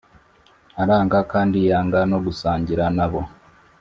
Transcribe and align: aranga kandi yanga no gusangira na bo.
aranga 0.81 1.17
kandi 1.31 1.57
yanga 1.69 1.99
no 2.11 2.17
gusangira 2.25 2.85
na 2.97 3.05
bo. 3.11 3.21